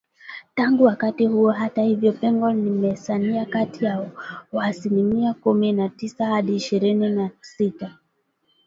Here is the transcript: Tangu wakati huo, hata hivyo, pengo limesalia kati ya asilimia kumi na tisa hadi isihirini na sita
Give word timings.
Tangu 0.55 0.83
wakati 0.83 1.25
huo, 1.25 1.51
hata 1.51 1.81
hivyo, 1.81 2.11
pengo 2.13 2.51
limesalia 2.51 3.45
kati 3.45 3.85
ya 3.85 4.09
asilimia 4.61 5.33
kumi 5.33 5.71
na 5.73 5.89
tisa 5.89 6.25
hadi 6.25 6.55
isihirini 6.55 7.09
na 7.09 7.29
sita 7.41 7.97